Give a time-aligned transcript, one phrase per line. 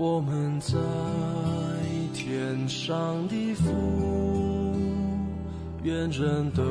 [0.00, 0.78] 我们在
[2.14, 4.72] 天上的父，
[5.82, 6.62] 愿人都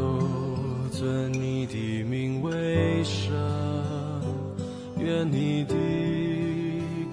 [0.93, 3.29] 尊你的名为圣，
[4.97, 5.75] 愿你的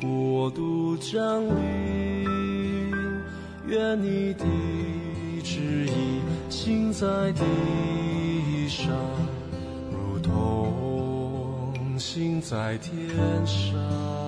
[0.00, 2.24] 国度降临，
[3.66, 4.44] 愿你的
[5.42, 7.42] 旨意行在地
[8.68, 8.86] 上，
[9.90, 12.94] 如同行在天
[13.44, 14.23] 上。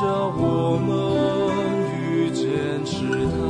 [0.00, 0.88] 叫我们
[2.00, 3.04] 遇见池
[3.36, 3.49] 塘，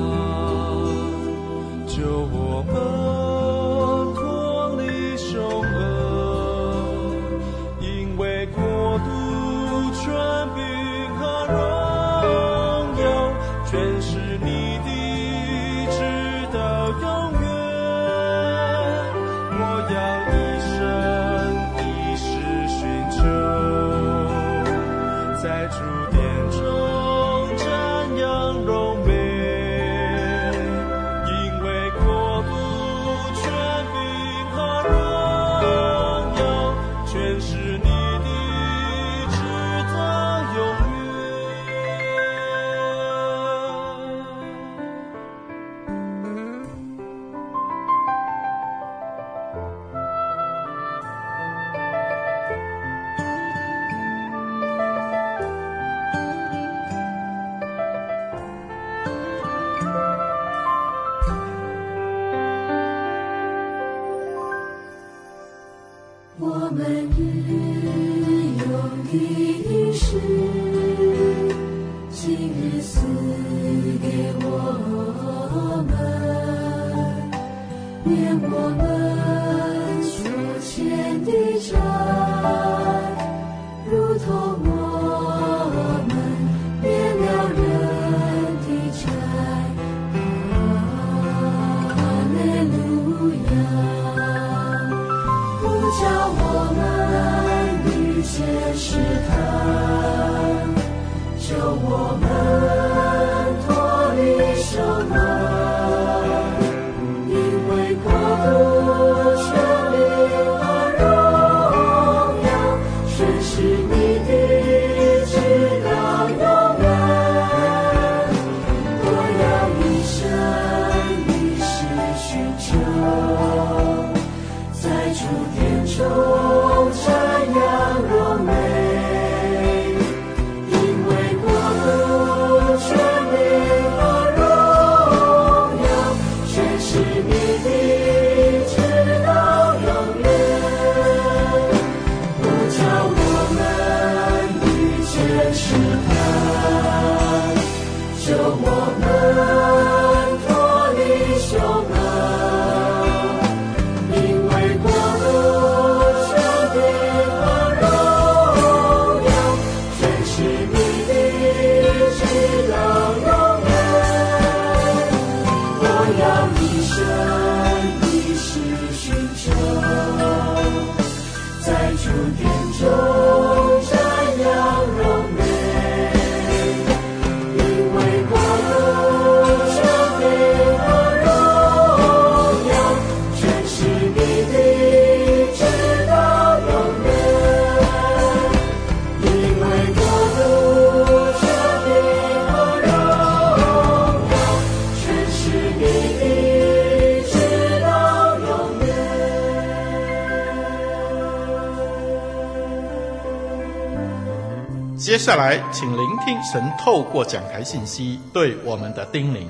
[205.30, 209.46] 下来，请聆听神透过讲台信息对我们的叮咛。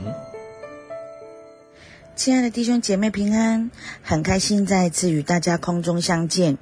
[2.14, 3.70] 亲爱的弟兄姐妹平安，
[4.02, 6.58] 很开心再次与大家空中相见。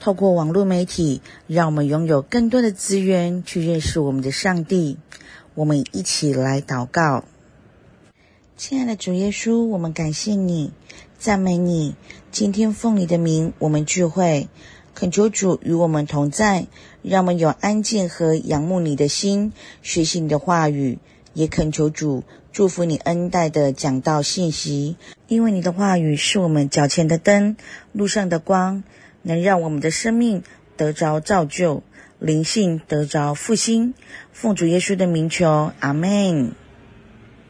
[0.00, 4.96] 透过网络媒体，让我们拥有更多的资源去认识我们的上帝。
[5.54, 7.24] 我们一起来祷告。
[8.56, 10.72] 亲爱的主耶稣，我们感谢你，
[11.18, 11.96] 赞美你。
[12.32, 14.48] 今天奉你的名，我们聚会。
[14.94, 16.66] 恳求主与我们同在，
[17.08, 19.52] 让我们有安静和仰慕你的心，
[19.82, 20.98] 学习你的话语。
[21.34, 24.96] 也恳求主祝福你恩待的讲道信息，
[25.28, 27.56] 因为你的话语是我们脚前的灯，
[27.92, 28.82] 路上的光，
[29.22, 30.42] 能让我们的生命
[30.76, 31.84] 得着造就，
[32.18, 33.94] 灵性得着复兴。
[34.32, 36.52] 奉主耶稣的名求，阿门。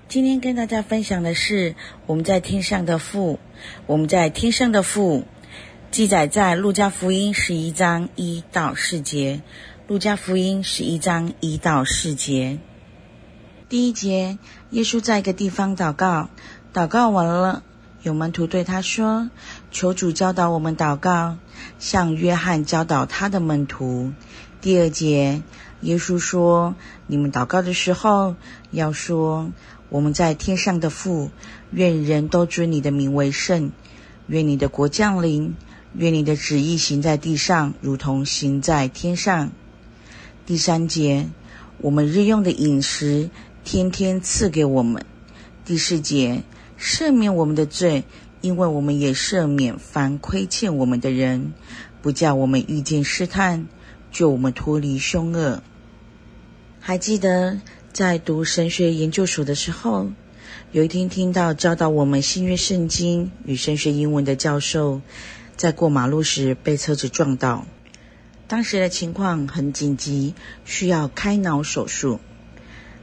[0.06, 1.74] 今天跟大家分享的是
[2.06, 3.38] 我们在天上的父，
[3.86, 5.24] 我们在天上的父。
[5.90, 9.40] 记载在路加福音十一章一到四节。
[9.86, 12.58] 路加福音十一章一到四节，
[13.70, 14.38] 第一节，
[14.68, 16.28] 耶稣在一个地方祷告，
[16.74, 17.62] 祷告完了，
[18.02, 19.30] 有门徒对他说
[19.72, 21.38] ：“求主教导我们祷告，
[21.78, 24.12] 像约翰教导他的门徒。”
[24.60, 25.42] 第二节，
[25.80, 26.74] 耶稣说
[27.08, 28.36] ：“你们祷告的时候，
[28.70, 29.50] 要说：
[29.88, 31.30] 我们在天上的父，
[31.70, 33.72] 愿人都尊你的名为圣，
[34.26, 35.56] 愿你的国降临。”
[35.94, 39.50] 愿你的旨意行在地上，如同行在天上。
[40.46, 41.28] 第三节，
[41.78, 43.30] 我们日用的饮食，
[43.64, 45.04] 天天赐给我们。
[45.64, 46.42] 第四节，
[46.78, 48.04] 赦免我们的罪，
[48.40, 51.52] 因为我们也赦免凡亏欠我们的人，
[52.00, 53.66] 不叫我们遇见试探，
[54.12, 55.62] 救我们脱离凶恶。
[56.80, 57.60] 还记得
[57.92, 60.10] 在读神学研究所的时候，
[60.72, 65.00] 有一天听到教导我们新约圣经与神学英文的教授。
[65.58, 67.66] 在过马路时被车子撞到，
[68.46, 70.34] 当时的情况很紧急，
[70.64, 72.20] 需要开脑手术。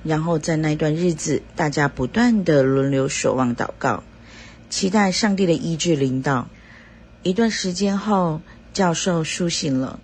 [0.06, 4.04] 然后在那段日子，大家不断地轮流守望祷告，
[4.70, 6.48] 期待上帝的医治临到。
[7.24, 8.40] 一段时间后，
[8.72, 10.00] 教授苏醒了，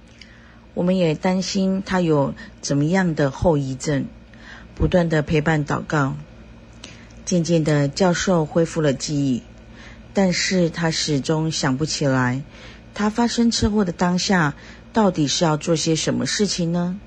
[0.74, 4.08] 我们也担心他有怎么样的后遗症，
[4.76, 6.18] 不断地陪伴祷告。
[7.24, 9.42] 渐渐的，教授恢复了记忆。
[10.14, 12.44] 但是他始终想不起来，
[12.94, 14.54] 他发生车祸的当下
[14.92, 17.00] 到底是要做些什么事情呢？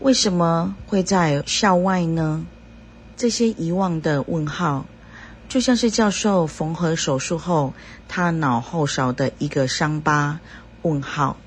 [0.00, 2.44] 为什么会在校外呢？
[3.16, 4.84] 这些遗忘的问号，
[5.48, 7.72] 就像是教授缝合手术后
[8.06, 10.38] 他脑后勺的一个伤疤。
[10.82, 11.38] 问号，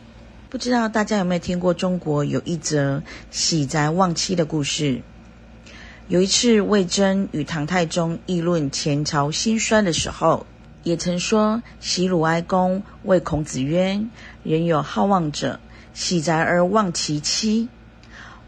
[0.50, 5.04] 不知道大家有没有听过中国有一则喜宅忘妻的故事？
[6.08, 10.48] 有一次，魏征与唐太宗议论前朝兴衰的时候。
[10.84, 14.02] 也曾说，喜鲁哀公谓孔子曰
[14.44, 15.59] ：“人有好望者，
[15.94, 17.68] 喜宅而忘其妻。”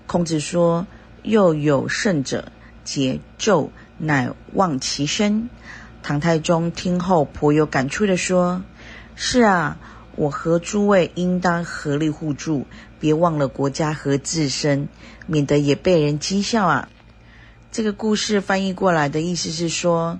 [0.08, 0.88] 孔子说
[1.24, 2.52] ：“又有甚者，
[2.86, 5.50] 桀纣，乃忘其身。”
[6.02, 8.64] 唐太宗听后颇有感触地说
[9.14, 9.78] ：“是啊，
[10.16, 12.66] 我和诸位应当合力互助，
[13.02, 14.88] 别忘了国家和自身，
[15.28, 16.88] 免得也被人讥笑啊。”
[17.74, 20.18] 这个故事翻译过来的意思是说。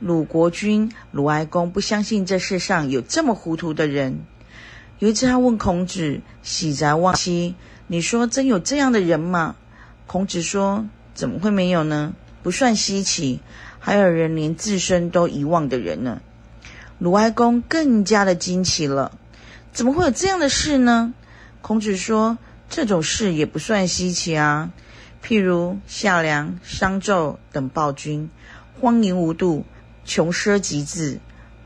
[0.00, 4.20] 鲁国君鲁哀公不相信这世上有这么糊涂的人。
[4.98, 7.54] 有一次，他问孔子：“喜宅忘妻，
[7.86, 9.56] 你说真有这样的人吗？”
[10.08, 12.14] 孔子说：“怎么会没有呢？
[12.42, 13.40] 不算稀奇，
[13.78, 16.22] 还有人连自身都遗忘的人呢。”
[16.98, 19.18] 鲁哀公更加的惊奇了
[19.70, 21.12] ：“怎么会有这样的事呢？”
[21.60, 22.38] 孔子说
[22.70, 24.70] ：“这种事也不算稀奇啊。
[25.22, 28.30] 譬如夏梁、商纣等暴君，
[28.80, 29.66] 荒淫无度。”
[30.04, 31.18] 穷奢极侈，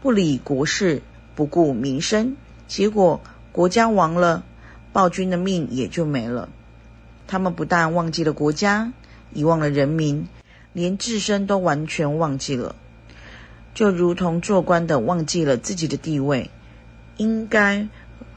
[0.02, 1.02] 不理国事，
[1.34, 2.36] 不顾民生，
[2.68, 3.20] 结果
[3.52, 4.44] 国家亡了，
[4.92, 6.48] 暴君的命也就没了。
[7.26, 8.92] 他们不但忘记了国家，
[9.32, 10.28] 遗忘了人民，
[10.72, 12.76] 连自身都完全忘记了，
[13.72, 16.50] 就如同做官的忘记了自己的地位，
[17.16, 17.88] 应该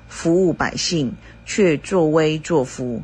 [0.07, 3.01] 服务百姓，却作威作福，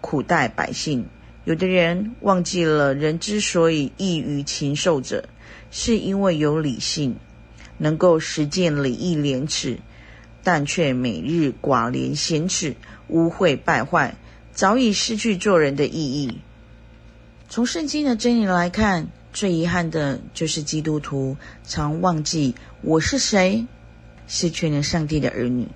[0.00, 1.06] 苦待百姓，
[1.44, 5.24] 有的人忘记了，人之所以异于禽兽者，
[5.76, 7.16] 是因为有理性，
[7.78, 9.80] 能够实践礼义廉耻，
[10.44, 12.76] 但却每日寡廉鲜耻，
[13.08, 14.14] 污秽败坏，
[14.52, 16.38] 早已失去做人的意义。
[17.48, 23.66] 从圣经的真理来看，最遗憾的就是基督徒常忘记我是谁，
[24.28, 25.66] 是全能上帝的儿女，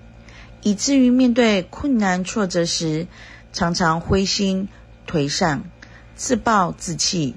[0.63, 3.09] 以至于面对困难挫折时，
[3.53, 4.69] 常常灰心。
[5.09, 5.65] 颓丧、
[6.15, 7.35] 自暴自弃，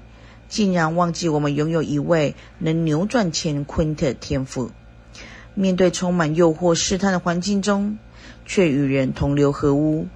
[0.52, 4.70] 竟然忘记我们拥有一位能扭转乾坤的天赋。
[5.54, 7.96] 面对充满诱惑、试探的环境中，
[8.44, 10.08] 却与人同流合污，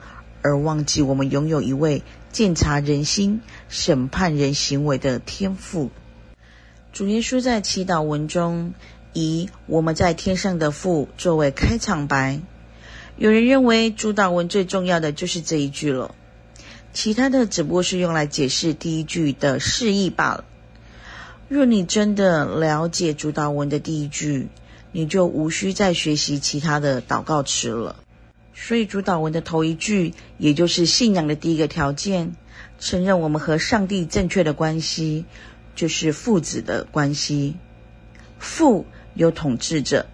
[0.42, 2.02] 而忘记我们拥有一位
[2.32, 3.40] 鉴察人心、
[3.70, 5.90] 审判人行为的天赋。
[6.92, 8.74] 主耶稣在祈祷文中
[9.14, 12.42] 以“我们在天上的父”作为开场白。
[13.16, 16.14] 有人认为主祷文最重要的就是这一句了。
[16.96, 20.46] 其他的只不过是用来解释第一句的释义罢了。
[21.46, 24.48] 若你真的了解主祷文的第一句，
[24.92, 27.96] 你就无需再学习其他的祷告词了。
[28.54, 32.34] 所以主祷文的头一句，也就是信仰的第一个条件，
[32.78, 35.26] 承认我们和上帝正确的关系，
[35.74, 37.56] 就是父子的关系。
[38.38, 40.06] 父有统治者、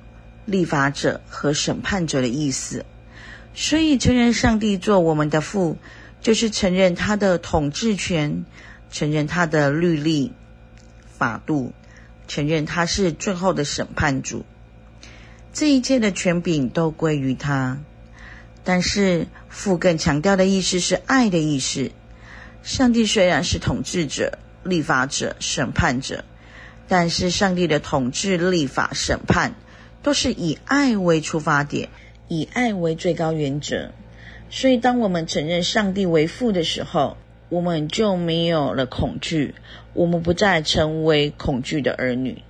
[0.47, 2.85] 立法者和审判者的意思，
[3.55, 5.77] 所以承认上帝做我们的父。
[6.23, 8.47] 就是承认他的统治权，
[8.91, 10.33] 承认他的律例、
[11.19, 11.73] 法度，
[12.29, 14.47] 承认他是最后的审判主。
[15.53, 17.79] 这一切的权柄都归于他。
[18.65, 21.91] 但是父更强调的意思是爱的意思。
[22.63, 26.25] 上帝虽然是统治者、立法者、审判者，
[26.87, 29.57] 但是上帝的统治、立法、审判
[30.05, 31.89] 都是以爱为出发点，
[32.29, 33.91] 以爱为最高原则。
[34.55, 37.17] 所以，当我们承认上帝为父的时候，
[37.49, 39.55] 我们就没有了恐惧，
[39.95, 42.43] 我们不再成为恐惧的儿女。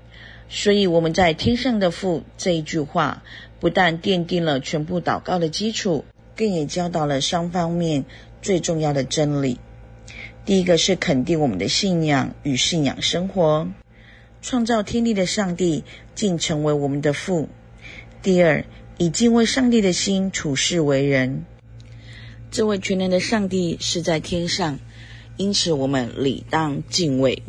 [0.48, 3.22] 所以，我们在天上的父这一句话，
[3.60, 6.04] 不但奠定了全部祷告的基础，
[6.34, 8.04] 更也教导了双方面
[8.42, 9.60] 最重要的真理。
[10.44, 13.68] 第一个是肯定我们的信仰与信仰生活，
[14.42, 15.84] 创造天地的上帝
[16.16, 17.48] 竟成为我们的父。
[18.22, 18.64] 第二，
[18.98, 21.44] 以敬畏上帝的心处世为人。
[22.52, 24.78] 这位全能的上帝是在天上，
[25.38, 27.42] 因此我们理当敬畏。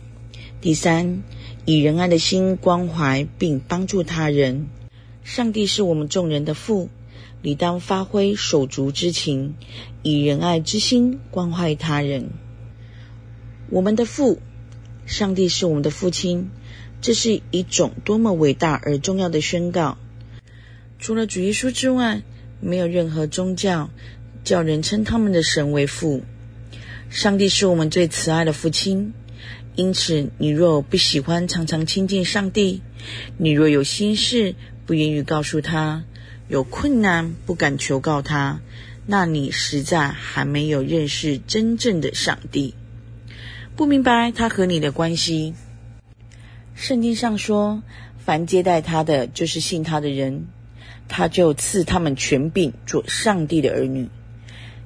[0.62, 1.24] 第三，
[1.66, 4.68] 以仁爱的心关怀并帮助他人。
[5.22, 6.88] 上帝是我们众人的父，
[7.42, 9.56] 理当发挥手足之情，
[10.04, 12.30] 以仁爱之心关怀他人。
[13.70, 14.40] 我们的父，
[15.06, 16.50] 上帝是我们的父亲，
[17.02, 19.98] 这是一种多么伟大而重要的宣告。
[20.98, 22.22] 除了主耶稣之外，
[22.62, 23.90] 没有任何宗教。
[24.44, 26.24] 叫人称他们的神为父，
[27.10, 29.14] 上帝是我们最慈爱的父亲。
[29.76, 32.82] 因此，你若不喜欢常常亲近上帝，
[33.38, 36.04] 你若有心事不愿意告诉他，
[36.48, 38.62] 有困难不敢求告他，
[39.08, 42.76] 那你实在还没有认识真正的上帝，
[43.76, 45.56] 不明白他和你的关系。
[46.76, 47.82] 圣经上说，
[48.20, 50.48] 凡接待他的，就是信他的人，
[51.08, 54.10] 他就赐他们权柄做上帝的儿女。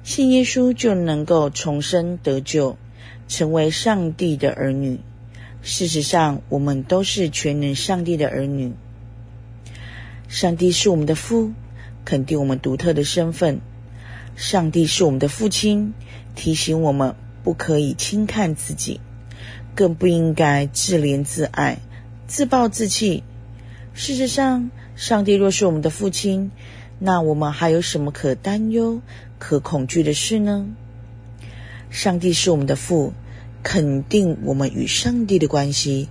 [0.02, 2.76] 信耶稣就能够重生得救，
[3.28, 5.00] 成为上帝的儿女。
[5.62, 8.72] 事实上，我们都是全能上帝的儿女。
[10.28, 11.52] 上帝是我们的父，
[12.04, 13.60] 肯定我们独特的身份。
[14.36, 15.92] 上帝是我们的父亲，
[16.34, 19.00] 提醒我们不可以轻看自己，
[19.74, 21.78] 更不应该自怜自爱、
[22.26, 23.24] 自暴自弃。
[23.94, 26.52] 事实上，上帝若是我们的父亲，
[27.00, 29.00] 那我们还有什么可担忧、
[29.38, 30.66] 可恐惧的事呢？
[31.90, 33.12] 上帝是我们的父，
[33.62, 36.08] 肯定我们与上帝的关系。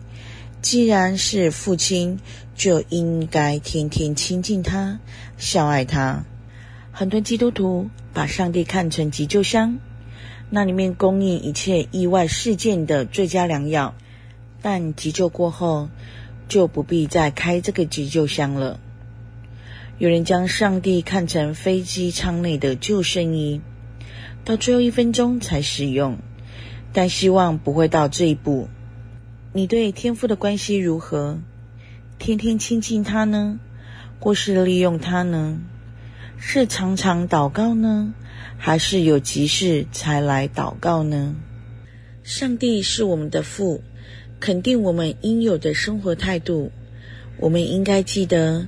[0.62, 2.20] 既然是父亲，
[2.56, 5.00] 就应该天天亲近他、
[5.38, 6.26] 孝爱他。
[6.92, 9.78] 很多基督徒把上帝看成急救箱，
[10.50, 13.94] 那里面供应一切意外事件的最佳良药，
[14.64, 15.90] 但急救过后，
[16.48, 18.80] 就不必再开这个急救箱了。
[20.00, 23.62] 有人将上帝看成飞机舱内的救生衣，
[24.46, 26.20] 到最后一分钟才使用，
[26.94, 28.70] 但希望不会到这一步。
[29.54, 31.40] 你对天父的关系如何？
[32.20, 33.60] 天天亲近他呢，
[34.20, 35.58] 或是利用他呢？
[36.38, 38.14] 是常常祷告呢，
[38.60, 41.36] 还是有急事才来祷告呢？
[42.22, 43.82] 上帝是我们的父，
[44.40, 46.72] 肯定我们应有的生活态度。
[47.40, 48.68] 我们应该记得。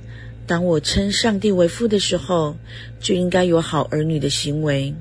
[0.50, 2.56] 当我称上帝为父的时候，
[2.98, 4.96] 就应该有好儿女的行为，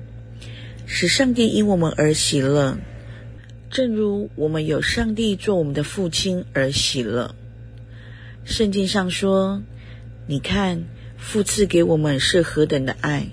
[0.86, 2.78] 使上帝因我们而喜乐。
[3.72, 7.34] 正如我们有上帝做我们的父亲而喜乐。
[8.46, 9.64] 圣经上说
[10.30, 10.84] ：“你看，
[11.18, 13.30] 父赐给我们是何等的爱，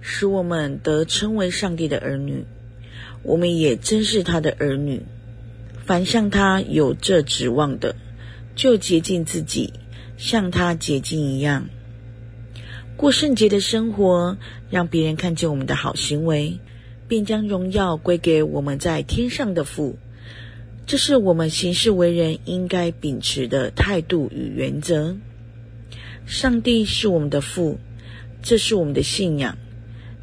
[0.00, 2.44] 使我们得称为上帝的儿女。
[3.24, 5.02] 我们也真是他的儿女。
[5.84, 7.96] 凡向他有这指望的，
[8.54, 9.72] 就接近自己，
[10.16, 11.68] 像他洁净一样，
[12.96, 14.38] 过圣洁的生活，
[14.70, 16.58] 让别人看见我们的好行为，
[17.08, 19.98] 便将荣耀归给我们在天上的父。”
[20.86, 25.16] 这是我们行事为人应该秉持的态度与原则。
[26.26, 27.80] 上帝是我们的父，
[28.40, 29.58] 这是我们的信仰，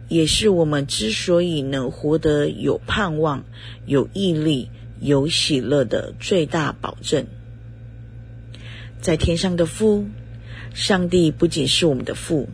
[0.08, 3.44] 也是我们之所以能活得有盼望、
[3.86, 4.70] 有毅力、
[5.02, 7.26] 有喜乐的最大保证。
[9.04, 10.06] 在天上的父，
[10.74, 12.48] 上帝不仅是我们的父，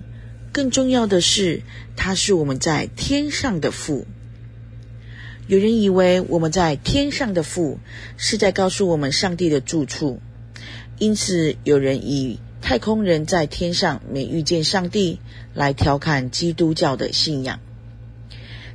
[0.52, 1.62] 更重要的是，
[1.96, 4.08] 他是我们在天上的父。
[5.46, 7.78] 有人以为我们在天上的父
[8.18, 10.20] 是在告诉我们上帝的住处，
[10.98, 15.20] 因此有人以太空人在天上没遇见上帝
[15.54, 17.60] 来调侃基督教的信仰。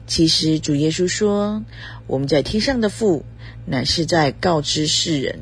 [0.06, 1.64] 其实主耶稣说，
[2.06, 3.24] 我们在天上的父
[3.66, 5.40] 乃是在告知世人，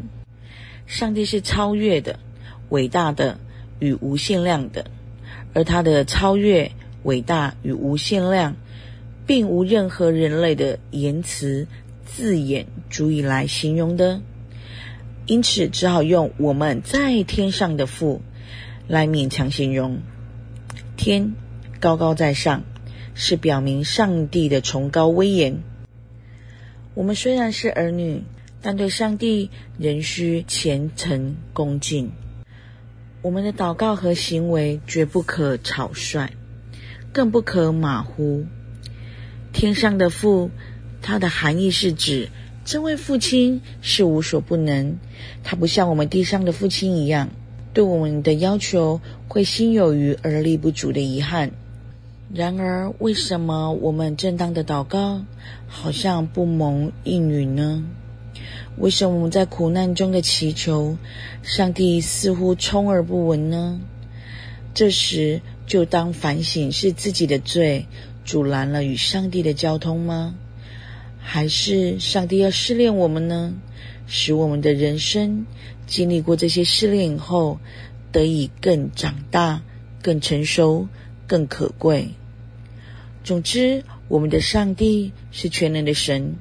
[0.86, 2.18] 上帝是超越的、
[2.68, 3.38] 伟大的
[3.78, 4.86] 与无限量的，
[5.54, 6.72] 而他的超越、
[7.02, 8.56] 伟大与无限量。
[9.24, 11.68] 并无任何人类的言辞
[12.04, 14.20] 字眼足以来形容的，
[15.26, 18.20] 因此只好用我们在天上的父
[18.88, 20.00] 来勉强形容。
[20.96, 21.34] 天
[21.78, 22.64] 高高在上，
[23.14, 25.62] 是表明上帝的崇高威严。
[26.94, 28.24] 我们虽然是儿女，
[28.62, 32.12] 但对上帝仍需虔诚恭敬。
[33.20, 36.30] 我们的祷告和行为绝不可草率，
[37.12, 38.46] 更不可马虎。
[39.52, 40.50] 天上的父，
[41.02, 42.30] 它的含义是指
[42.64, 44.96] 这位父亲是无所不能，
[45.42, 47.28] 他不像我们地上的父亲一样，
[47.74, 51.50] 对我们的要求会心有余而力不足的遗憾。
[52.32, 55.22] 然而，为什么我们正当的祷告
[55.68, 57.84] 好像不蒙应允呢？
[58.76, 60.96] 为什么我们在苦难中的祈求，
[61.42, 63.80] 上帝似乎充耳不闻呢？
[64.74, 67.86] 这时就当反省是自己的罪。
[68.24, 70.36] 阻拦了与上帝的交通吗？
[71.18, 73.52] 还是上帝要试炼我们呢？
[74.06, 75.44] 使我们的人生
[75.88, 77.58] 经历过这些试炼以后，
[78.12, 79.62] 得以更长大、
[80.02, 80.86] 更成熟、
[81.26, 82.10] 更可贵。
[83.24, 86.36] 总之，我们的上帝是全能的神，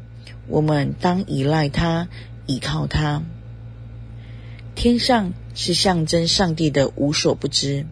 [0.52, 2.10] 我们当依赖他、
[2.46, 3.24] 依靠他。
[4.76, 7.86] 天上是象征上帝的无所不知，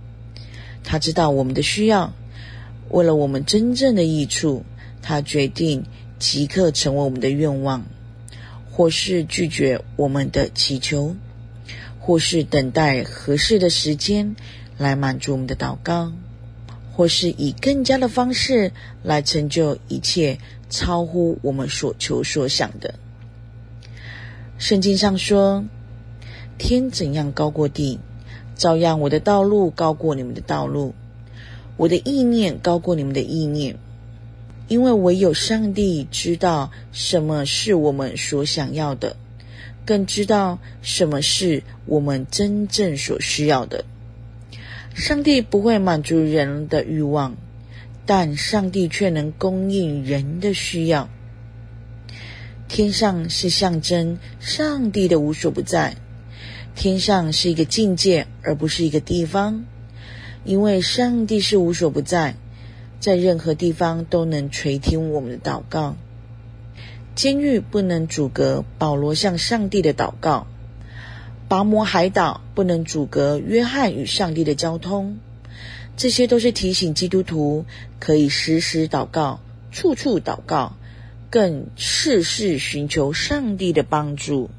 [0.84, 2.14] 他知道我们的需要。
[2.90, 4.66] 为了我们真正的益处，
[5.02, 5.86] 他决定
[6.18, 7.86] 即刻成为我们的愿望，
[8.70, 11.16] 或是拒绝我们的祈求，
[12.00, 14.36] 或是等待合适的时间
[14.78, 16.12] 来满足我们的祷告，
[17.00, 20.38] 或是以更加的方式来成就一切
[20.70, 22.96] 超乎我们所求所想的。
[24.58, 25.64] 圣经上说
[26.60, 28.00] ：“天怎样高过地，
[28.58, 30.94] 照样我的道路高过你们的道路。”
[31.78, 33.78] 我的意念高过你们的意念，
[34.68, 39.16] 因为唯有上帝知道什么是我们所想要的，
[39.86, 43.86] 更知道什么是我们真正所需要的。
[45.00, 47.38] 上帝不会满足人的欲望，
[48.06, 51.08] 但上帝却能供应人的需要。
[52.68, 55.96] 天上是象征上帝的无所不在，
[56.76, 59.64] 天上是一个境界，而不是一个地方。
[60.44, 62.36] 因为上帝是无所不在，
[63.00, 65.96] 在任何地方都能垂听我们的祷告。
[67.16, 70.46] 监狱不能阻隔保罗向上帝的祷告，
[71.50, 75.18] 拔摩海岛不能阻隔约翰与上帝的交通。
[75.98, 77.66] 这些都是提醒基督徒
[78.00, 80.78] 可以时时祷告，处处祷告，
[81.32, 84.52] 更事事寻求上帝的帮助。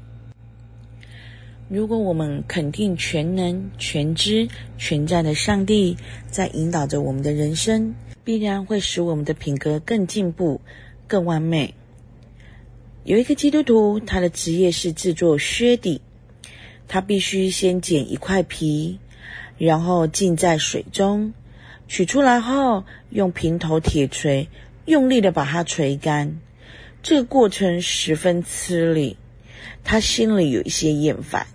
[1.69, 5.95] 如果我们肯定全能、全知、全在的上帝
[6.29, 10.59] 在引导着我们的人生，必然会使我们的品格更进步、
[11.07, 11.73] 更完美。
[13.05, 16.01] 有一个基督徒，他的职业是制作靴底，
[16.93, 18.99] 他必须先剪一块皮，
[19.57, 21.33] 然后浸在水中，
[21.87, 24.49] 取出来后用平头铁锤
[24.83, 26.41] 用力的把它锤干。
[27.01, 29.15] 这个过程十分吃力。
[29.85, 31.47] 他心里有一些厌烦。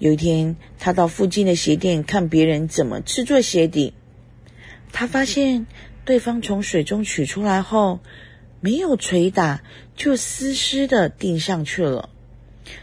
[0.00, 3.94] 有一天，他到附近的鞋店看别人怎么制作鞋底。
[4.90, 5.68] 他发现
[6.04, 8.00] 对方从水中取出来后，
[8.60, 9.62] 没有捶打，
[9.94, 12.10] 就丝丝的钉上去了。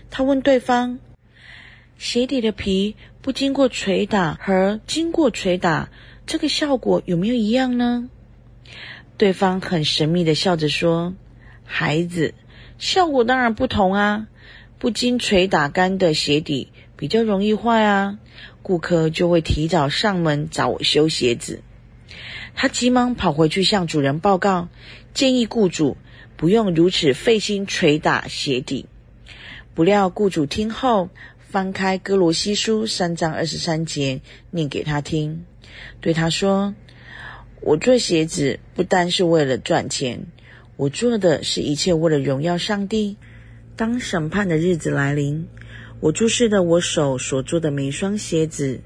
[0.09, 0.99] 他问对方
[1.97, 5.89] ：“鞋底的皮不经过捶打和经过捶打，
[6.25, 8.09] 这个效果有没有一样呢？”
[9.17, 11.13] 对方很神秘的笑着说
[11.63, 12.33] ：“孩子，
[12.77, 14.27] 效果当然不同啊！
[14.77, 18.19] 不经捶打干的鞋底比较容易坏啊，
[18.61, 21.61] 顾客就会提早上门找我修鞋子。”
[22.55, 24.69] 他急忙跑回去向主人报告，
[25.13, 25.97] 建议雇主
[26.37, 28.85] 不用如此费心捶打鞋底。
[29.73, 31.09] 不料雇主听后，
[31.55, 34.19] 翻开哥罗西书三章二十三节，
[34.51, 35.45] 念给他听，
[36.01, 36.75] 对他说
[37.63, 40.25] ：“我做鞋子不单是为了赚钱，
[40.75, 43.15] 我做的是一切为了荣耀上帝。
[43.77, 45.47] 当审判的日子来临，
[46.01, 48.81] 我注视着我手所做的每双鞋子，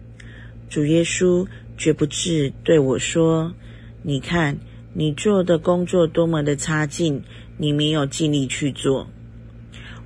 [0.69, 3.55] 主耶稣。”绝不至对我说
[4.03, 4.59] ：“你看，
[4.93, 7.23] 你做的工作多么的差劲，
[7.57, 9.09] 你没有尽力去做。”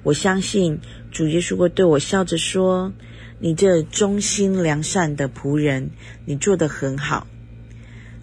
[0.04, 0.80] 我相信
[1.14, 2.92] 主耶稣会对我笑着说
[3.38, 5.92] ：“你这忠心良善的仆人，
[6.26, 7.28] 你做得很好。”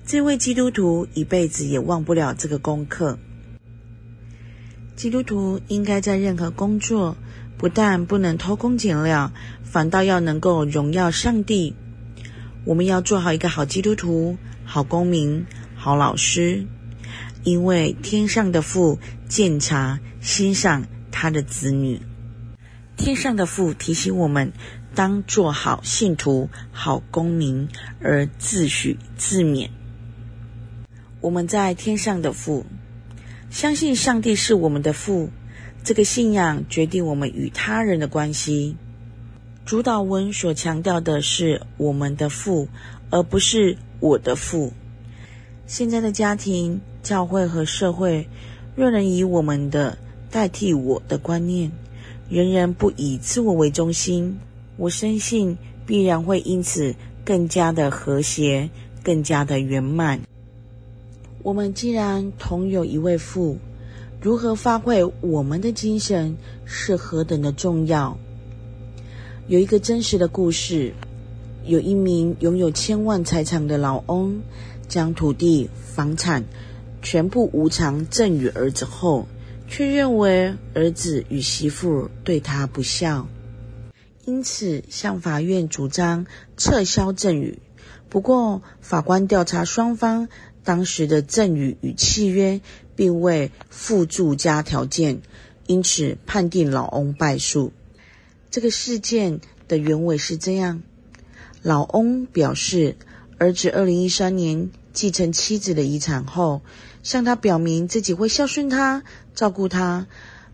[0.05, 3.21] 这位基督徒一辈子也忘不了这个功课。
[4.97, 7.17] 基督徒应该在任何工作，
[7.57, 11.77] 不但不能偷工减料，反倒要能够荣耀上帝。
[12.65, 16.67] 我们要做好一个好基督徒、好公民、好老师，
[17.45, 18.99] 因为天上的父
[19.29, 22.01] 鉴察欣赏他的子女。
[23.01, 24.53] 天上的父提醒我们，
[24.95, 27.67] 当做好信徒、好公民
[28.03, 29.71] 而自许自勉。
[31.23, 32.67] 我们在天上的父，
[33.49, 35.31] 相信上帝是我们的父，
[35.83, 38.77] 这个信仰决定我们与他人的关系。
[39.65, 42.69] 主导文所强调的是我们的父，
[43.09, 44.75] 而不是我的父。
[45.67, 48.29] 现在的家庭、教会和社会，
[48.77, 49.97] 若能以我们的
[50.31, 51.73] 代替我的观念，
[52.31, 54.39] 人人不以自我为中心，
[54.77, 58.71] 我深信必然会因此更加的和谐，
[59.03, 60.21] 更加的圆满。
[61.43, 63.59] 我们既然同有一位父，
[64.23, 68.17] 如何发挥我们的精神是何等的重要。
[69.49, 70.95] 有一个真实的故事，
[71.65, 74.41] 有一名拥有千万财产的老翁，
[74.87, 76.45] 将土地、房产
[77.03, 79.27] 全部无偿赠与儿子后，
[79.71, 83.29] 却认为儿子与媳妇对他不孝，
[84.25, 87.61] 因此向法院主张撤销赠与。
[88.09, 90.29] 不过，法官调查双方
[90.65, 92.61] 当时的赠与与契约
[92.97, 95.23] 并未附注加条件，
[95.69, 97.73] 因此判定老翁败诉。
[98.51, 100.83] 这个事件的原委是这样：
[101.63, 102.97] 老翁表示，
[103.39, 106.61] 儿子二零一三年继承妻子的遗产后，
[107.05, 109.05] 向他表明自己会孝顺他、
[109.41, 110.07] 照顾他，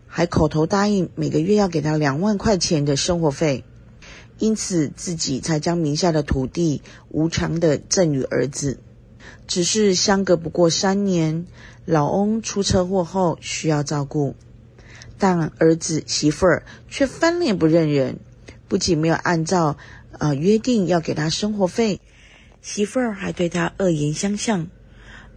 [0.07, 3.65] 还口头答应每个月要给他两万块钱的生活费，
[4.39, 8.79] 因此自己才将名下的土地无偿的赠与儿子。
[9.45, 11.47] 只是相隔不过三年，
[11.83, 14.35] 老翁出车祸后需要照顾。
[15.17, 18.19] 但儿子媳妇儿却翻脸不认人，
[18.69, 19.75] 不仅没有按照
[20.17, 21.99] 呃约定要给他生活费，
[22.61, 24.67] 媳妇儿还对他恶言相向，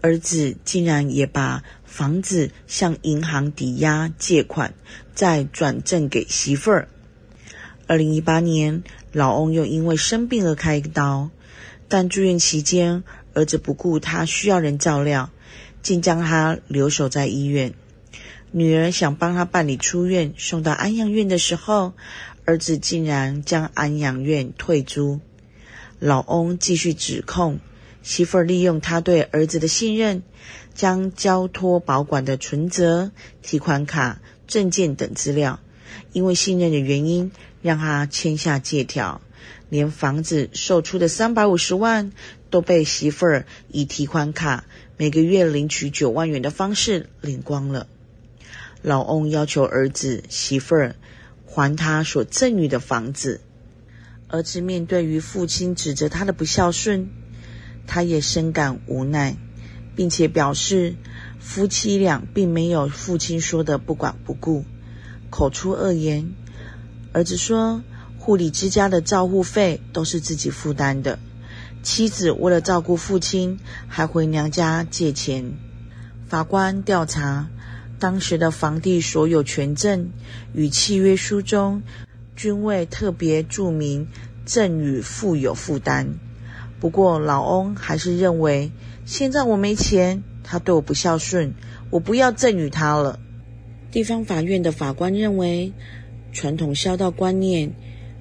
[0.02, 4.74] 儿子竟然也把房子向银行抵押借款，
[5.12, 6.88] 再转赠给媳妇儿。
[7.88, 11.30] 二零一八年，老翁又因为生病而开刀，
[11.88, 13.02] 但住院期间，
[13.34, 15.30] 儿子不顾他需要人照料，
[15.82, 17.74] 竟将他留守在医院。
[18.52, 21.94] 女儿想帮他办理出院，送到安养院的时候，
[22.44, 25.20] 儿子竟然将安养院退租。
[25.98, 27.58] 老翁继续指控
[28.02, 30.22] 媳妇儿利用他对儿子的信任，
[30.74, 33.10] 将交托保管的存折、
[33.42, 35.60] 提款卡、证件等资料，
[36.12, 37.30] 因为信任的原因，
[37.62, 39.20] 让他签下借条，
[39.68, 42.12] 连房子售出的三百五十万
[42.48, 44.64] 都被媳妇儿以提款卡
[44.96, 47.86] 每个月领取九万元的方式领光了。
[48.82, 50.96] 老翁要求儿子媳妇儿
[51.44, 53.40] 还他所赠予的房子。
[54.28, 57.10] 儿子面对于父亲指责他的不孝顺，
[57.86, 59.36] 他也深感无奈，
[59.96, 60.94] 并且表示
[61.38, 64.64] 夫妻俩并没有父亲说的不管不顾，
[65.30, 66.32] 口出恶言。
[67.12, 67.82] 儿子说，
[68.18, 71.18] 护理之家的照护费都是自己负担的，
[71.82, 75.52] 妻子为了照顾父亲，还回娘家借钱。
[76.26, 77.48] 法官调查。
[77.98, 80.08] 当时的房地所有权证
[80.54, 81.82] 与契约书中，
[82.34, 84.08] 均未特别注明
[84.46, 86.14] 赠与负有负担。
[86.80, 88.72] 不过老翁还是认为，
[89.04, 91.52] 现在我没钱，他对我不孝顺，
[91.90, 93.20] 我不要赠与他了。
[93.92, 95.72] 地方法院的法官认为，
[96.32, 97.72] 传统孝道观念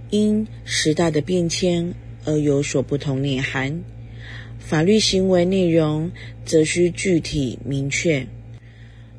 [0.10, 1.94] 因时代的变迁
[2.26, 3.82] 而有所不同内涵，
[4.58, 6.12] 法律行为内容
[6.44, 8.28] 则需具体明确。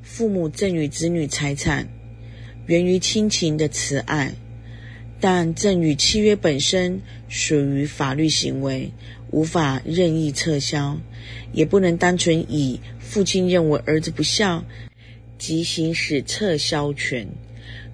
[0.03, 1.89] 父母赠与子女财产，
[2.67, 4.35] 源于亲情的慈爱，
[5.21, 8.93] 但赠与契约本身属于法律行为，
[9.31, 10.99] 无法任意撤销，
[11.53, 14.65] 也不能单纯以父亲认为儿子不孝，
[15.39, 17.29] 即行使撤销权，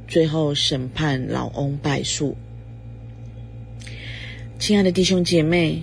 [0.09, 2.37] 最后审判老翁败诉。
[4.59, 5.83] 亲爱的弟兄姐妹，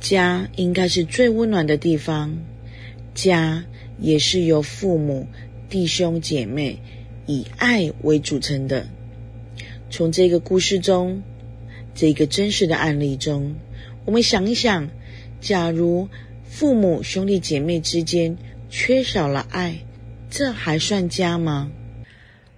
[0.00, 2.38] 家应该是最温暖的地方，
[3.14, 3.64] 家
[3.98, 5.26] 也是由父母。
[5.70, 6.78] 弟兄姐妹
[7.26, 8.86] 以爱为组成的。
[9.90, 11.22] 从这个故事中，
[11.96, 13.56] 这个真实的案例中，
[14.04, 14.90] 我们想一想：
[15.40, 16.08] 假如
[16.44, 18.36] 父母兄弟姐妹之间
[18.68, 19.78] 缺少了爱，
[20.28, 21.70] 这还算家吗？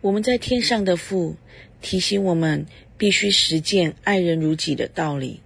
[0.00, 1.36] 我们在天上的父
[1.80, 2.66] 提醒我们，
[2.98, 5.40] 必须实践爱人如己的道理。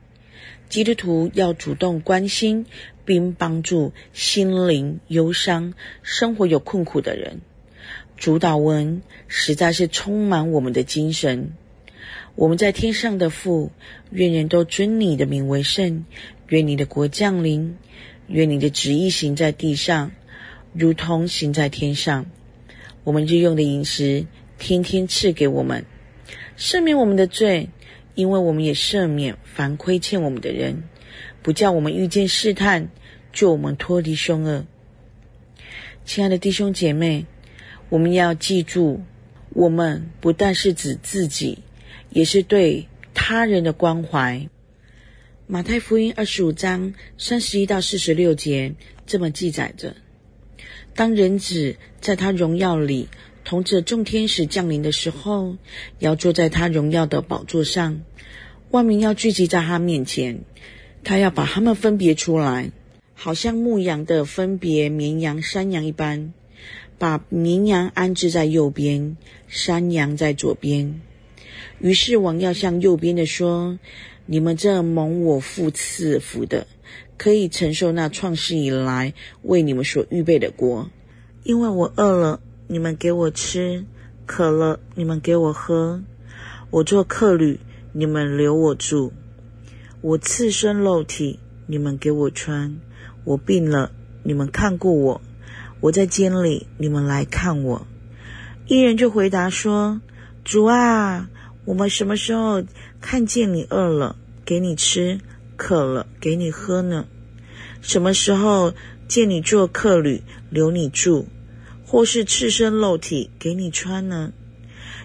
[0.71, 2.65] 基督徒要主动关心
[3.05, 7.41] 并帮助心灵忧伤、生活有困苦的人。
[8.17, 11.53] 主祷文实在是充满我们的精神。
[12.35, 13.71] 我们在天上的父，
[14.11, 16.05] 愿人都尊你的名为圣，
[16.49, 17.77] 愿你的国降临，
[18.29, 20.13] 愿你的旨意行在地上，
[20.73, 22.27] 如同行在天上。
[23.05, 24.27] 我们日用的饮食，
[24.59, 25.85] 天天赐给我们，
[26.57, 27.69] 赦免我们的罪，
[28.15, 30.85] 因为我们也赦免凡亏欠我们的人，
[31.43, 32.89] 不叫我们遇见试探，
[33.33, 34.65] 救我们脱离凶恶。
[36.05, 37.27] 亲爱的弟兄姐妹。
[37.89, 39.03] 我们要记住，
[39.49, 41.59] 我们不但是指自己，
[42.11, 44.49] 也是对他人的关怀。
[45.47, 48.75] 马太福音二十五章三十一到四十六节
[49.07, 49.97] 这么记载着：
[50.95, 53.09] 当人子在他荣耀里
[53.45, 55.57] 同着众天使降临的时候，
[55.99, 58.03] 要坐在他荣耀的宝座上，
[58.71, 60.41] 万民要聚集在他面前，
[61.03, 62.71] 他要把他们分别出来，
[63.15, 66.33] 好像牧羊的分别绵羊、山羊一般。
[66.99, 69.17] 把绵羊安置在右边，
[69.49, 71.01] 山羊在左边。
[71.81, 73.79] 于是王要向右边的说
[74.27, 76.67] ：“你们这蒙我父赐福的，
[77.17, 80.91] 可以承受那创世以来为你们所预备的国。
[81.43, 83.85] 因为我饿了，你们给我吃；
[84.27, 86.03] 渴了，你们给我喝；
[86.71, 87.59] 我做客旅，
[87.93, 89.13] 你们留我住；
[90.03, 92.79] 我赤身露体，你们给我穿；
[93.25, 93.91] 我病了，
[94.23, 95.21] 你们看过我。”
[95.81, 97.87] 我在监里，你们来看我。
[98.67, 100.03] 义人就回答说
[100.45, 101.31] ：“主啊，
[101.71, 102.65] 我们什么时候
[103.01, 105.21] 看见你饿了，给你吃；
[105.57, 107.07] 渴了，给你喝呢？
[107.81, 108.75] 什么时候
[109.07, 111.29] 见你做客旅，留你住，
[111.87, 114.33] 或是赤身露体，给你穿呢？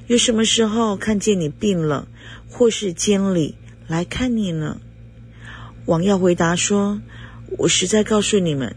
[0.08, 2.08] 有什么时候看见你病了，
[2.50, 3.54] 或是监里
[3.86, 4.82] 来看你呢？”
[5.86, 7.00] 王耀回答说
[7.60, 8.76] ：“我实在告诉你们。”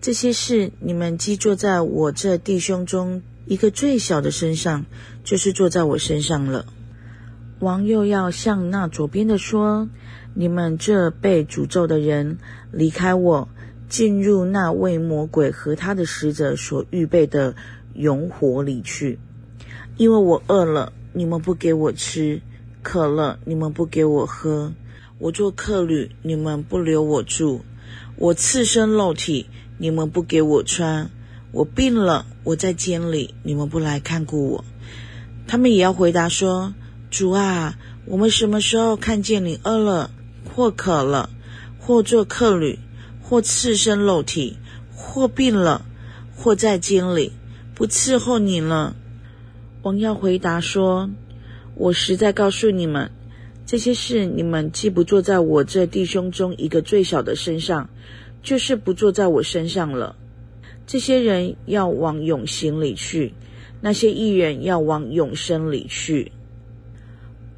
[0.00, 4.86] 这些事，你们既坐在我这弟兄中一个最小的身上，
[5.24, 6.64] 就是坐在我身上了。
[7.60, 9.88] 王又要向那左边的说
[10.34, 12.38] ：“你们这被诅咒的人，
[12.72, 13.48] 离开我，
[13.88, 17.54] 进入那为魔鬼和他的使者所预备的
[17.94, 19.18] 永火里去。
[19.96, 22.40] 因为我饿了，你们不给我吃；
[22.82, 24.72] 渴了，你们不给我喝；
[25.18, 27.60] 我做客旅，你们不留我住；
[28.16, 29.46] 我赤身露体。”
[29.80, 31.08] 你们不给我穿，
[31.52, 34.64] 我病了，我在监里，你们不来看顾我。
[35.46, 36.74] 他们也要回答说
[37.10, 40.10] ：“主啊，我们什么时候看见你饿了，
[40.44, 41.30] 或渴了，
[41.78, 42.78] 或做客旅，
[43.22, 44.56] 或赤身露体，
[44.94, 45.86] 或病了，
[46.36, 47.32] 或在监里，
[47.74, 48.94] 不伺候你了？”
[49.82, 51.08] 王要回答说
[51.74, 53.10] ：“我实在告诉你们，
[53.64, 57.88] 这些事你们既不做在我这弟兄中一个最小的身上。”
[58.40, 60.14] 就是不做在我身上了。
[60.86, 63.34] 这些人要往永刑里去，
[63.80, 66.30] 那些义人要往永生里去。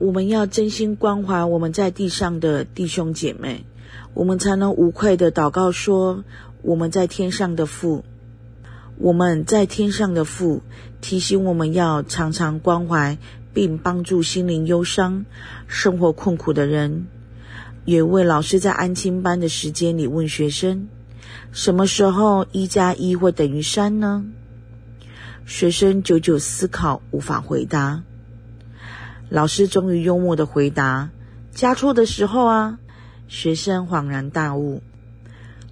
[0.00, 3.66] 我们要真心关怀我们在地上的弟兄姐妹，
[4.14, 6.24] 我们才能无愧地祷告说
[6.64, 8.02] ：“我们在天上的父，
[8.96, 10.62] 我们在天上的父，
[11.02, 13.18] 提醒我们要常常关怀
[13.52, 15.26] 并帮助心灵忧伤、
[15.66, 17.06] 生活困苦的人。”
[17.84, 20.88] 有一位老师在安亲班的时间里问学生
[21.52, 24.24] ：“什么时候一加一会等于三呢？”
[25.44, 28.02] 学生久久思考，无法回答。
[29.30, 31.10] 老师终于幽默的回答
[31.54, 32.80] ：“加错的时候啊！”
[33.28, 34.82] 学生恍然大悟。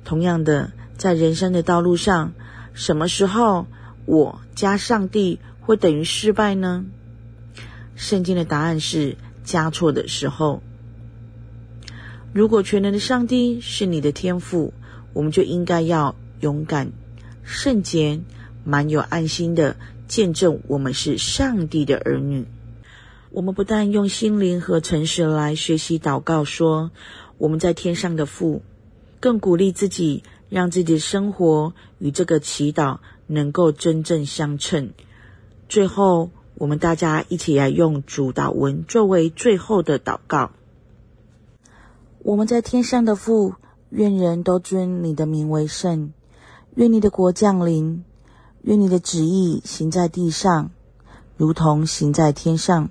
[0.04, 2.32] 同样的，在人生的道路上，
[2.72, 3.66] 什么时候
[4.06, 6.84] 我加上帝会等于失败呢？
[7.96, 10.62] 圣经的答案是加错的时候。
[12.32, 14.72] 如果全能的上帝是你的天赋，
[15.12, 16.92] 我们就应该要勇敢、
[17.42, 18.20] 圣洁、
[18.62, 19.74] 满有爱心的
[20.06, 22.46] 见证我们是上帝的儿女。
[23.30, 26.90] 我们不但用心灵和诚实来学习祷告，说
[27.36, 28.62] 我们在天上的父，
[29.20, 34.92] 更鼓励自己，让自己的生活与这个祈祷能够真正相称。
[35.68, 40.52] 最后，我们大家一起来用主祷文作为最后的祷告。
[42.20, 43.54] 我们在天上的父，
[43.90, 46.12] 愿人都尊你的名为圣。
[46.74, 48.04] 愿你的国降临。
[48.62, 50.70] 愿你的旨意行在地上，
[51.36, 52.90] 如同行在天上。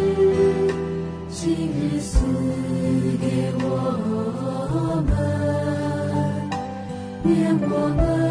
[1.43, 2.19] 今日赐
[3.19, 3.65] 给我
[5.07, 5.11] 们，
[7.23, 7.65] 念我
[7.97, 8.30] 们